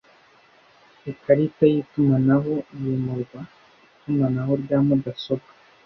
Ikarita 1.11 1.63
Yitumanaho 1.73 2.53
Yimurwa 2.81 3.39
Itumanaho 3.95 4.53
rya 4.61 4.77
mudasobwa 4.85 5.51